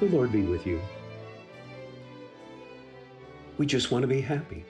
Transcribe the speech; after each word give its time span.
The 0.00 0.06
Lord 0.06 0.32
be 0.32 0.40
with 0.40 0.66
you. 0.66 0.80
We 3.58 3.66
just 3.66 3.90
want 3.90 4.02
to 4.02 4.08
be 4.08 4.22
happy. 4.22 4.64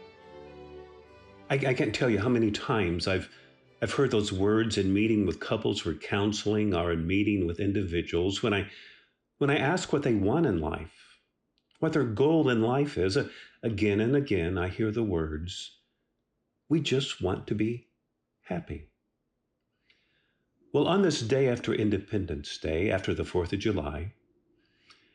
I, 1.49 1.55
I, 1.55 1.75
can't 1.75 1.95
tell 1.95 2.11
you 2.11 2.19
how 2.19 2.29
many 2.29 2.51
times 2.51 3.07
I've 3.07 3.31
I've 3.81 3.93
heard 3.93 4.11
those 4.11 4.33
words 4.33 4.77
in 4.77 4.93
meeting 4.93 5.27
with 5.27 5.39
couples 5.39 5.79
for 5.79 5.95
counseling 5.95 6.75
or 6.75 6.91
in 6.91 7.07
meeting 7.07 7.47
with 7.47 7.61
individuals 7.61 8.43
when 8.43 8.53
I 8.53 8.69
when 9.39 9.51
I 9.51 9.57
ask 9.57 9.93
what 9.93 10.03
they 10.03 10.15
want 10.15 10.47
in 10.47 10.61
life, 10.61 11.21
what 11.79 11.93
their 11.93 12.03
goal 12.03 12.49
in 12.49 12.61
life 12.61 12.99
is. 12.99 13.17
Again 13.63 14.01
and 14.01 14.17
again, 14.17 14.59
I 14.59 14.67
hear 14.67 14.91
the 14.91 15.05
words, 15.05 15.79
"We 16.69 16.81
just 16.81 17.23
want 17.23 17.47
to 17.47 17.55
be 17.55 17.87
happy." 18.43 18.89
Well, 20.73 20.89
on 20.89 21.03
this 21.03 21.23
day 21.23 21.49
after 21.49 21.73
Independence 21.73 22.59
Day, 22.59 22.91
after 22.91 23.15
the 23.15 23.25
4th 23.25 23.53
of 23.53 23.61
July, 23.61 24.15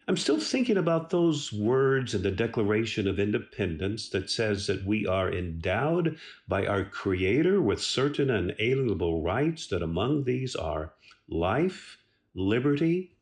I'm 0.08 0.18
still 0.18 0.40
thinking 0.40 0.78
about 0.78 1.10
those 1.10 1.52
words 1.52 2.14
in 2.14 2.22
the 2.22 2.30
Declaration 2.30 3.08
of 3.08 3.20
Independence 3.20 4.10
that 4.10 4.30
says 4.30 4.68
that 4.68 4.86
we 4.86 5.08
are 5.08 5.34
endowed 5.34 6.20
by 6.48 6.68
our 6.68 6.86
Creator 6.86 7.60
with 7.60 7.82
certain 7.82 8.30
unalienable 8.30 9.24
rights, 9.24 9.66
that 9.68 9.82
among 9.82 10.24
these 10.24 10.56
are 10.56 10.94
life, 11.28 11.98
liberty, 12.36 13.18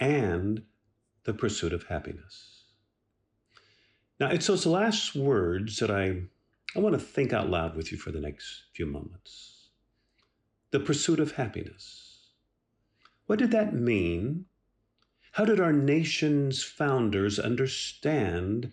and 0.00 0.62
the 1.22 1.34
pursuit 1.34 1.72
of 1.72 1.84
happiness. 1.84 2.64
Now, 4.18 4.30
it's 4.30 4.48
those 4.48 4.66
last 4.66 5.14
words 5.14 5.76
that 5.76 5.90
I, 5.90 6.22
I 6.74 6.80
want 6.80 6.94
to 6.94 7.00
think 7.00 7.32
out 7.32 7.48
loud 7.48 7.76
with 7.76 7.92
you 7.92 7.98
for 7.98 8.10
the 8.10 8.20
next 8.20 8.64
few 8.74 8.86
moments. 8.86 9.68
The 10.72 10.80
pursuit 10.80 11.20
of 11.20 11.32
happiness. 11.32 12.30
What 13.26 13.38
did 13.38 13.52
that 13.52 13.72
mean 13.72 14.46
how 15.38 15.44
did 15.44 15.60
our 15.60 15.72
nation's 15.72 16.64
founders 16.64 17.38
understand 17.38 18.72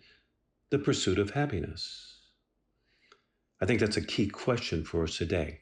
the 0.72 0.80
pursuit 0.80 1.20
of 1.20 1.30
happiness? 1.30 2.22
I 3.62 3.68
think 3.68 3.80
that's 3.80 3.98
a 3.98 4.02
key 4.02 4.26
question 4.26 4.84
for 4.84 5.04
us 5.04 5.16
today. 5.16 5.60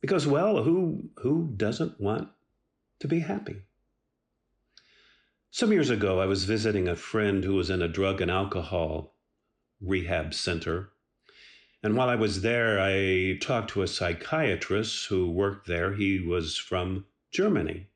Because, 0.00 0.26
well, 0.26 0.62
who, 0.62 1.10
who 1.18 1.52
doesn't 1.54 2.00
want 2.00 2.30
to 3.00 3.08
be 3.08 3.20
happy? 3.20 3.56
Some 5.50 5.70
years 5.70 5.90
ago, 5.90 6.18
I 6.18 6.24
was 6.24 6.44
visiting 6.44 6.88
a 6.88 6.96
friend 6.96 7.44
who 7.44 7.54
was 7.54 7.68
in 7.68 7.82
a 7.82 7.88
drug 7.88 8.22
and 8.22 8.30
alcohol 8.30 9.16
rehab 9.82 10.32
center. 10.32 10.92
And 11.82 11.94
while 11.94 12.08
I 12.08 12.14
was 12.14 12.40
there, 12.40 12.80
I 12.80 13.36
talked 13.42 13.68
to 13.72 13.82
a 13.82 13.86
psychiatrist 13.86 15.08
who 15.08 15.30
worked 15.30 15.66
there. 15.66 15.92
He 15.92 16.20
was 16.20 16.56
from 16.56 17.04
Germany. 17.30 17.87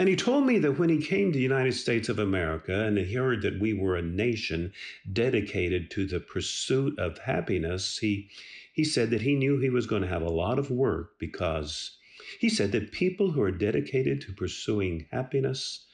And 0.00 0.08
he 0.08 0.16
told 0.16 0.46
me 0.46 0.58
that 0.60 0.78
when 0.78 0.88
he 0.88 0.96
came 0.96 1.30
to 1.30 1.36
the 1.36 1.42
United 1.42 1.74
States 1.74 2.08
of 2.08 2.18
America 2.18 2.86
and 2.86 2.96
he 2.96 3.12
heard 3.12 3.42
that 3.42 3.60
we 3.60 3.74
were 3.74 3.96
a 3.96 4.02
nation 4.02 4.72
dedicated 5.12 5.90
to 5.90 6.06
the 6.06 6.20
pursuit 6.20 6.98
of 6.98 7.18
happiness, 7.18 7.98
he, 7.98 8.30
he 8.72 8.82
said 8.82 9.10
that 9.10 9.20
he 9.20 9.34
knew 9.34 9.58
he 9.58 9.68
was 9.68 9.86
going 9.86 10.00
to 10.00 10.08
have 10.08 10.22
a 10.22 10.30
lot 10.30 10.58
of 10.58 10.70
work 10.70 11.18
because 11.18 11.98
he 12.38 12.48
said 12.48 12.72
that 12.72 12.92
people 12.92 13.32
who 13.32 13.42
are 13.42 13.50
dedicated 13.50 14.22
to 14.22 14.32
pursuing 14.32 15.06
happiness 15.12 15.84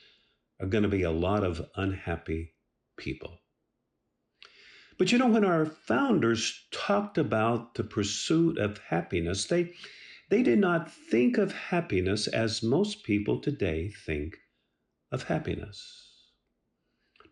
are 0.60 0.68
going 0.68 0.84
to 0.84 0.88
be 0.88 1.02
a 1.02 1.10
lot 1.10 1.42
of 1.42 1.66
unhappy 1.74 2.52
people. 2.96 3.40
But 4.98 5.10
you 5.10 5.18
know, 5.18 5.26
when 5.26 5.44
our 5.44 5.66
founders 5.66 6.64
talked 6.70 7.18
about 7.18 7.74
the 7.74 7.82
pursuit 7.82 8.56
of 8.56 8.78
happiness, 8.78 9.46
they, 9.46 9.72
they 10.28 10.42
did 10.42 10.58
not 10.58 10.90
think 10.90 11.38
of 11.38 11.52
happiness 11.52 12.26
as 12.26 12.62
most 12.62 13.04
people 13.04 13.40
today 13.40 13.88
think 13.88 14.38
of 15.12 15.24
happiness. 15.24 16.06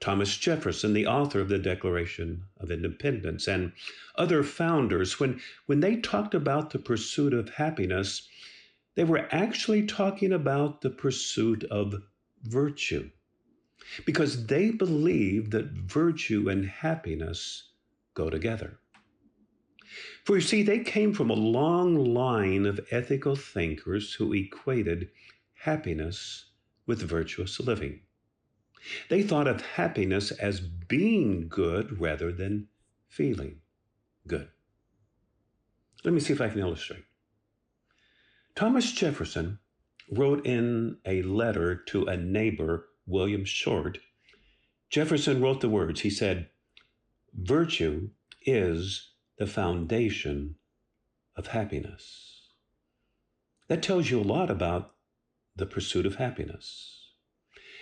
Thomas 0.00 0.36
Jefferson, 0.36 0.92
the 0.92 1.06
author 1.06 1.40
of 1.40 1.48
the 1.48 1.58
Declaration 1.58 2.44
of 2.58 2.70
Independence, 2.70 3.48
and 3.48 3.72
other 4.16 4.42
founders, 4.42 5.18
when, 5.18 5.40
when 5.66 5.80
they 5.80 5.96
talked 5.96 6.34
about 6.34 6.70
the 6.70 6.78
pursuit 6.78 7.33
of 7.33 7.48
happiness, 7.48 8.28
they 8.96 9.04
were 9.04 9.28
actually 9.33 9.86
talking 9.86 10.33
about 10.33 10.83
the 10.83 10.90
pursuit 10.90 11.64
of 11.64 12.02
virtue 12.42 13.10
because 14.04 14.46
they 14.46 14.70
believed 14.70 15.50
that 15.52 15.70
virtue 15.70 16.48
and 16.48 16.66
happiness 16.66 17.70
go 18.14 18.30
together. 18.30 18.78
For 20.24 20.36
you 20.36 20.40
see, 20.40 20.62
they 20.62 20.80
came 20.80 21.12
from 21.12 21.30
a 21.30 21.34
long 21.34 22.14
line 22.14 22.66
of 22.66 22.86
ethical 22.90 23.36
thinkers 23.36 24.14
who 24.14 24.32
equated 24.32 25.10
happiness 25.55 26.46
with 26.86 27.02
virtuous 27.02 27.60
living. 27.60 28.00
They 29.08 29.22
thought 29.22 29.46
of 29.46 29.62
happiness 29.62 30.30
as 30.30 30.60
being 30.60 31.48
good 31.48 32.00
rather 32.00 32.33
than 32.33 32.68
feeling 33.08 33.60
good. 34.27 34.48
Let 36.04 36.12
me 36.12 36.20
see 36.20 36.33
if 36.33 36.40
I 36.40 36.50
can 36.50 36.60
illustrate. 36.60 37.04
Thomas 38.54 38.92
Jefferson 38.92 39.58
wrote 40.10 40.44
in 40.46 40.98
a 41.06 41.22
letter 41.22 41.77
to 41.77 42.04
a 42.04 42.16
neighbor, 42.16 42.88
William 43.06 43.44
Short. 43.44 43.98
Jefferson 44.90 45.40
wrote 45.40 45.60
the 45.60 45.68
words. 45.68 46.02
He 46.02 46.10
said, 46.10 46.50
Virtue 47.34 48.10
is 48.42 49.14
the 49.39 49.46
foundation 49.46 50.56
of 51.36 51.48
happiness. 51.48 52.50
That 53.68 53.83
tells 53.83 54.11
you 54.11 54.20
a 54.20 54.22
lot 54.22 54.50
about 54.50 54.95
the 55.56 55.67
pursuit 55.67 56.06
of 56.06 56.17
happiness. 56.17 57.12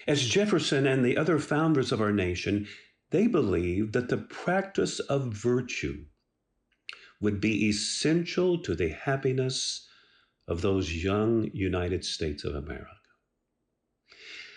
As 0.07 0.29
Jefferson 0.29 0.87
and 0.87 1.05
the 1.05 1.17
other 1.17 1.39
founders 1.39 1.93
of 1.93 2.01
our 2.01 2.13
nation, 2.13 2.67
they 3.11 3.27
believed 3.27 3.93
that 3.93 4.09
the 4.09 4.17
practice 4.17 4.99
of 5.01 5.33
virtue 5.33 6.07
would 7.21 7.41
be 7.41 7.69
essential 7.69 8.59
to 8.59 8.75
the 8.75 8.89
happiness 8.89 9.87
of 10.49 10.61
those 10.61 10.93
young 10.93 11.49
United 11.53 12.05
States 12.05 12.45
of 12.45 12.55
America. 12.55 12.89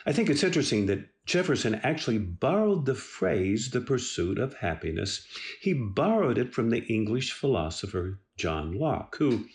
I 0.05 0.13
think 0.13 0.29
it's 0.29 0.43
interesting 0.43 0.87
that 0.87 1.07
Jefferson 1.25 1.75
actually 1.75 2.19
borrowed 2.19 2.85
the 2.85 2.95
phrase 2.95 3.71
the 3.71 3.81
pursuit 3.81 4.37
of 4.37 4.55
happiness. 4.55 5.27
He 5.59 5.73
borrowed 5.73 6.37
it 6.37 6.53
from 6.53 6.69
the 6.69 6.83
English 6.85 7.31
philosopher 7.31 8.19
John 8.37 8.73
Locke, 8.73 9.15
who, 9.17 9.45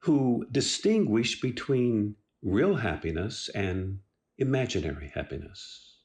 who 0.00 0.46
distinguished 0.52 1.42
between 1.42 2.16
real 2.42 2.76
happiness 2.76 3.48
and 3.48 3.98
imaginary 4.38 5.10
happiness. 5.14 5.98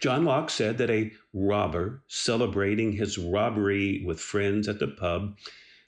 John 0.00 0.24
Locke 0.24 0.50
said 0.50 0.78
that 0.78 0.90
a 0.90 1.12
robber 1.32 2.02
celebrating 2.08 2.92
his 2.92 3.18
robbery 3.18 4.02
with 4.04 4.18
friends 4.18 4.66
at 4.66 4.80
the 4.80 4.88
pub, 4.88 5.36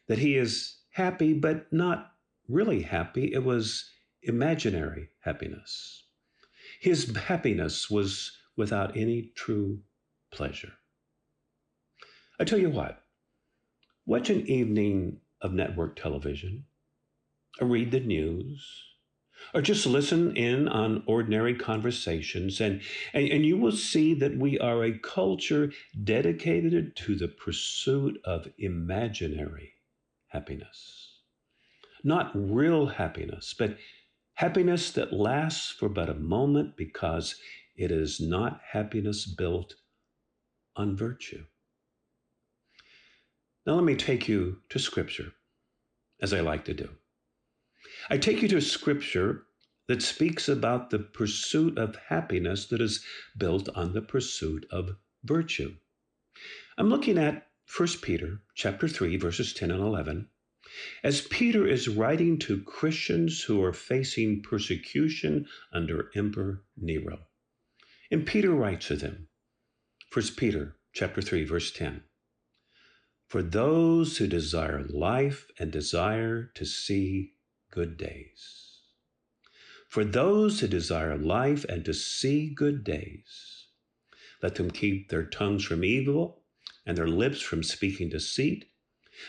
that 0.06 0.18
he 0.18 0.36
is 0.36 0.76
happy 0.90 1.32
but 1.32 1.72
not 1.72 2.12
really 2.46 2.82
happy. 2.82 3.32
It 3.32 3.42
was 3.42 3.90
imaginary 4.22 5.08
happiness. 5.20 5.99
His 6.80 7.14
happiness 7.14 7.90
was 7.90 8.32
without 8.56 8.96
any 8.96 9.32
true 9.34 9.80
pleasure. 10.32 10.72
I 12.40 12.44
tell 12.44 12.58
you 12.58 12.70
what, 12.70 13.04
watch 14.06 14.30
an 14.30 14.46
evening 14.46 15.20
of 15.42 15.52
network 15.52 15.96
television, 15.96 16.64
or 17.60 17.66
read 17.66 17.90
the 17.90 18.00
news, 18.00 18.66
or 19.52 19.60
just 19.60 19.84
listen 19.84 20.34
in 20.34 20.68
on 20.68 21.02
ordinary 21.06 21.54
conversations, 21.54 22.62
and, 22.62 22.80
and, 23.12 23.28
and 23.28 23.44
you 23.44 23.58
will 23.58 23.72
see 23.72 24.14
that 24.14 24.38
we 24.38 24.58
are 24.58 24.82
a 24.82 24.98
culture 24.98 25.70
dedicated 26.02 26.96
to 26.96 27.14
the 27.14 27.28
pursuit 27.28 28.18
of 28.24 28.48
imaginary 28.56 29.74
happiness. 30.28 31.20
Not 32.02 32.30
real 32.34 32.86
happiness, 32.86 33.54
but 33.58 33.76
Happiness 34.40 34.90
that 34.92 35.12
lasts 35.12 35.70
for 35.70 35.90
but 35.90 36.08
a 36.08 36.14
moment 36.14 36.74
because 36.74 37.34
it 37.76 37.90
is 37.90 38.22
not 38.22 38.58
happiness 38.72 39.26
built 39.26 39.74
on 40.74 40.96
virtue. 40.96 41.44
Now, 43.66 43.74
let 43.74 43.84
me 43.84 43.94
take 43.94 44.28
you 44.28 44.62
to 44.70 44.78
Scripture, 44.78 45.34
as 46.22 46.32
I 46.32 46.40
like 46.40 46.64
to 46.64 46.72
do. 46.72 46.88
I 48.08 48.16
take 48.16 48.40
you 48.40 48.48
to 48.48 48.62
Scripture 48.62 49.42
that 49.88 50.00
speaks 50.00 50.48
about 50.48 50.88
the 50.88 51.00
pursuit 51.00 51.76
of 51.76 51.96
happiness 52.08 52.64
that 52.68 52.80
is 52.80 53.04
built 53.36 53.68
on 53.76 53.92
the 53.92 54.00
pursuit 54.00 54.64
of 54.72 54.96
virtue. 55.22 55.74
I'm 56.78 56.88
looking 56.88 57.18
at 57.18 57.46
1 57.76 57.88
Peter 58.00 58.40
chapter 58.54 58.88
3 58.88 59.18
verses 59.18 59.52
10 59.52 59.70
and 59.70 59.82
11 59.82 60.30
as 61.02 61.22
Peter 61.22 61.66
is 61.66 61.88
writing 61.88 62.38
to 62.38 62.62
Christians 62.62 63.42
who 63.42 63.62
are 63.62 63.72
facing 63.72 64.42
persecution 64.42 65.46
under 65.72 66.10
Emperor 66.14 66.62
Nero. 66.76 67.20
And 68.10 68.26
Peter 68.26 68.50
writes 68.50 68.88
to 68.88 68.96
them, 68.96 69.28
1 70.12 70.24
Peter 70.36 70.76
chapter 70.92 71.22
3 71.22 71.44
verse 71.44 71.72
10. 71.72 72.02
For 73.28 73.42
those 73.42 74.16
who 74.16 74.26
desire 74.26 74.84
life 74.88 75.46
and 75.58 75.70
desire 75.70 76.50
to 76.54 76.64
see 76.64 77.34
good 77.70 77.96
days. 77.96 78.70
For 79.88 80.04
those 80.04 80.60
who 80.60 80.68
desire 80.68 81.16
life 81.16 81.64
and 81.68 81.84
to 81.84 81.94
see 81.94 82.48
good 82.54 82.84
days, 82.84 83.66
let 84.42 84.54
them 84.54 84.70
keep 84.70 85.08
their 85.08 85.26
tongues 85.26 85.64
from 85.64 85.84
evil 85.84 86.42
and 86.86 86.96
their 86.96 87.08
lips 87.08 87.40
from 87.40 87.62
speaking 87.62 88.08
deceit. 88.08 88.69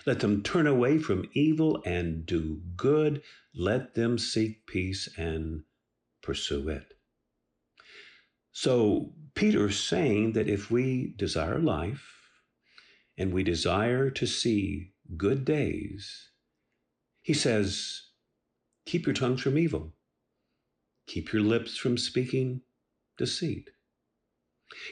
Let 0.06 0.20
them 0.20 0.44
turn 0.44 0.68
away 0.68 0.98
from 0.98 1.30
evil 1.34 1.82
and 1.86 2.26
do 2.26 2.62
good. 2.76 3.22
Let 3.54 3.96
them 3.96 4.18
seek 4.18 4.66
peace 4.66 5.10
and 5.18 5.64
pursue 6.22 6.70
it. 6.70 6.94
So, 8.52 9.14
Peter's 9.34 9.80
saying 9.80 10.34
that 10.34 10.50
if 10.50 10.70
we 10.70 11.14
desire 11.18 11.60
life 11.60 12.22
and 13.18 13.34
we 13.34 13.44
desire 13.44 14.10
to 14.10 14.26
see 14.26 14.94
good 15.16 15.46
days, 15.46 16.30
he 17.22 17.34
says, 17.34 18.02
keep 18.86 19.06
your 19.06 19.14
tongues 19.14 19.42
from 19.42 19.58
evil, 19.58 19.94
keep 21.08 21.32
your 21.32 21.42
lips 21.42 21.78
from 21.78 21.98
speaking 21.98 22.62
deceit. 23.18 23.70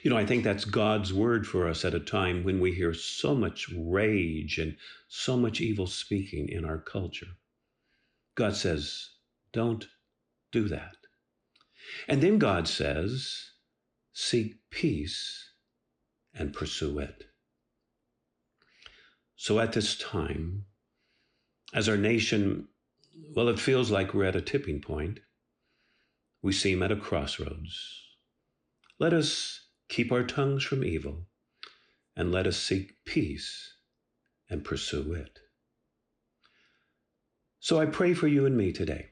You 0.04 0.10
know, 0.10 0.18
I 0.18 0.26
think 0.26 0.44
that's 0.44 0.66
God's 0.66 1.14
word 1.14 1.48
for 1.48 1.68
us 1.68 1.86
at 1.86 1.94
a 1.94 2.00
time 2.00 2.44
when 2.44 2.60
we 2.60 2.74
hear 2.74 2.94
so 2.94 3.36
much 3.36 3.70
rage 3.76 4.58
and 4.58 4.76
so 5.08 5.38
much 5.38 5.62
evil 5.62 5.88
speaking 5.88 6.50
in 6.50 6.66
our 6.66 6.78
culture. 6.78 7.28
God 8.36 8.56
says, 8.56 9.10
don't 9.52 9.88
do 10.52 10.68
that. 10.70 10.96
And 12.08 12.22
then 12.22 12.38
God 12.38 12.68
says, 12.68 13.52
seek 14.14 14.56
peace 14.70 15.52
and 16.34 16.54
pursue 16.54 17.00
it. 17.00 17.26
So 19.36 19.60
at 19.60 19.74
this 19.74 19.98
time, 19.98 20.66
as 21.74 21.88
our 21.88 21.98
nation, 21.98 22.68
well, 23.36 23.48
it 23.48 23.60
feels 23.60 23.92
like 23.92 24.14
we're 24.14 24.26
at 24.26 24.36
a 24.36 24.42
tipping 24.42 24.82
point. 24.82 25.20
We 26.42 26.54
seem 26.54 26.84
at 26.84 26.92
a 26.92 26.96
crossroads. 26.96 28.04
Let 29.00 29.14
us 29.14 29.62
keep 29.90 30.12
our 30.12 30.24
tongues 30.24 30.64
from 30.64 30.84
evil 30.84 31.28
and 32.16 32.32
let 32.32 32.48
us 32.48 32.58
seek 32.58 33.04
peace 33.06 33.74
and 34.50 34.64
pursue 34.64 35.14
it. 35.14 35.40
So 37.60 37.80
I 37.80 37.86
pray 37.86 38.14
for 38.14 38.28
you 38.28 38.46
and 38.46 38.56
me 38.56 38.72
today. 38.72 39.08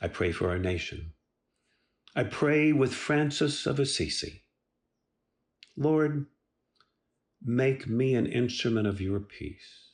I 0.00 0.08
pray 0.08 0.30
for 0.30 0.48
our 0.50 0.58
nation. 0.58 1.12
I 2.14 2.24
pray 2.24 2.72
with 2.72 2.94
Francis 2.94 3.66
of 3.66 3.80
Assisi. 3.80 4.44
Lord, 5.76 6.26
make 7.42 7.88
me 7.88 8.14
an 8.14 8.26
instrument 8.26 8.86
of 8.86 9.00
your 9.00 9.20
peace. 9.20 9.90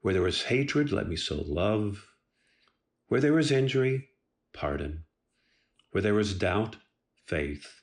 Where 0.00 0.14
there 0.14 0.26
is 0.26 0.42
hatred, 0.42 0.92
let 0.92 1.08
me 1.08 1.16
sow 1.16 1.42
love. 1.46 2.06
Where 3.08 3.20
there 3.20 3.38
is 3.38 3.50
injury, 3.50 4.08
pardon. 4.52 5.04
Where 5.90 6.02
there 6.02 6.18
is 6.18 6.34
doubt, 6.34 6.76
faith. 7.26 7.82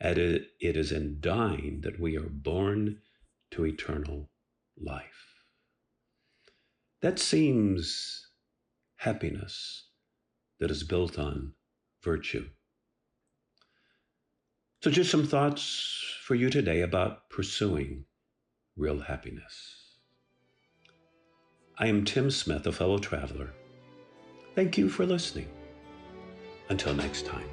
and 0.00 0.18
it 0.18 0.50
is 0.60 0.92
in 0.92 1.18
dying 1.20 1.80
that 1.82 1.98
we 1.98 2.16
are 2.16 2.28
born 2.28 2.98
to 3.52 3.66
eternal 3.66 4.30
life. 4.78 5.36
That 7.00 7.18
seems 7.18 8.28
happiness 8.96 9.88
that 10.60 10.70
is 10.70 10.82
built 10.82 11.18
on 11.18 11.52
virtue. 12.02 12.46
So, 14.82 14.90
just 14.90 15.10
some 15.10 15.26
thoughts 15.26 16.16
for 16.22 16.34
you 16.34 16.50
today 16.50 16.82
about 16.82 17.28
pursuing 17.30 18.04
real 18.76 19.00
happiness. 19.00 19.86
I 21.78 21.88
am 21.88 22.04
Tim 22.04 22.30
Smith, 22.30 22.66
a 22.66 22.72
fellow 22.72 22.98
traveler. 22.98 23.52
Thank 24.54 24.78
you 24.78 24.88
for 24.88 25.04
listening. 25.04 25.48
Until 26.68 26.94
next 26.94 27.26
time. 27.26 27.48